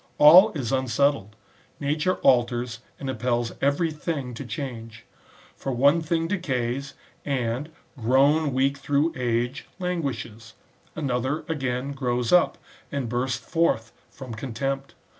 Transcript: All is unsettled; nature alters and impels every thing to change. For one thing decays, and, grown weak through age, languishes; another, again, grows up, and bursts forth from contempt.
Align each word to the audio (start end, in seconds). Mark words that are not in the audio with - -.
All 0.17 0.51
is 0.53 0.71
unsettled; 0.71 1.35
nature 1.79 2.15
alters 2.23 2.79
and 2.99 3.07
impels 3.07 3.51
every 3.61 3.91
thing 3.91 4.33
to 4.33 4.43
change. 4.43 5.05
For 5.55 5.71
one 5.73 6.01
thing 6.01 6.27
decays, 6.27 6.95
and, 7.23 7.69
grown 7.95 8.51
weak 8.51 8.77
through 8.79 9.13
age, 9.15 9.67
languishes; 9.77 10.55
another, 10.95 11.45
again, 11.47 11.91
grows 11.91 12.31
up, 12.31 12.57
and 12.91 13.07
bursts 13.09 13.37
forth 13.45 13.91
from 14.09 14.33
contempt. 14.33 14.95